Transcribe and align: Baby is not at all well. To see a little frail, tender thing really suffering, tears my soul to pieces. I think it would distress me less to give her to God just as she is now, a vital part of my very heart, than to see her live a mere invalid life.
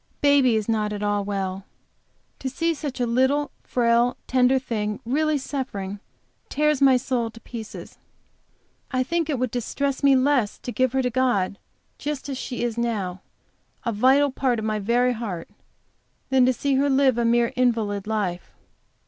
Baby 0.21 0.55
is 0.55 0.67
not 0.67 0.91
at 0.93 1.03
all 1.03 1.23
well. 1.23 1.63
To 2.39 2.49
see 2.49 2.75
a 2.99 3.05
little 3.05 3.51
frail, 3.61 4.17
tender 4.25 4.57
thing 4.57 4.99
really 5.05 5.37
suffering, 5.37 5.99
tears 6.49 6.81
my 6.81 6.97
soul 6.97 7.29
to 7.29 7.39
pieces. 7.39 7.99
I 8.89 9.03
think 9.03 9.29
it 9.29 9.37
would 9.37 9.51
distress 9.51 10.01
me 10.01 10.15
less 10.15 10.57
to 10.57 10.71
give 10.71 10.93
her 10.93 11.03
to 11.03 11.11
God 11.11 11.59
just 11.99 12.29
as 12.29 12.37
she 12.39 12.63
is 12.63 12.79
now, 12.79 13.21
a 13.85 13.91
vital 13.91 14.31
part 14.31 14.57
of 14.57 14.65
my 14.65 14.79
very 14.79 15.13
heart, 15.13 15.49
than 16.29 16.47
to 16.47 16.51
see 16.53 16.77
her 16.77 16.89
live 16.89 17.19
a 17.19 17.23
mere 17.23 17.53
invalid 17.55 18.07
life. 18.07 18.55